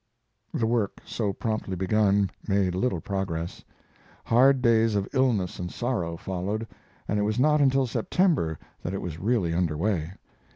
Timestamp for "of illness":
4.95-5.59